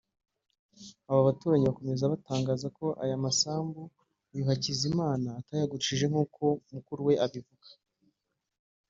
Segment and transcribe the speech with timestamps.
[1.09, 3.81] Aba baturanyi bakomeza batangaza ko aya masambu
[4.33, 6.43] uyu Hakizimana atayagurishije nk’uko
[6.73, 7.67] mukuru we abivuga